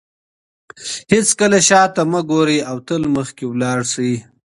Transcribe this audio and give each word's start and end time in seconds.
هیڅکله 1.11 1.59
شاته 1.67 2.01
مه 2.11 2.21
ګورئ 2.29 2.59
او 2.69 2.77
تل 2.87 3.01
مخکې 3.15 3.45
لاړ 3.61 3.79
شئ. 3.91 4.13